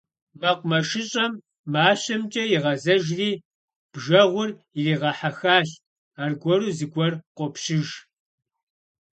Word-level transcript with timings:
МэкъумэшыщӀэм 0.39 1.33
мащэмкӀэ 1.71 2.43
игъэзэжри, 2.55 3.31
бжэгъур 3.91 4.49
иригъэхьэхащ- 4.79 5.69
аргуэру 6.21 6.69
зыгуэр 6.77 7.13
къопщыж. 7.37 7.89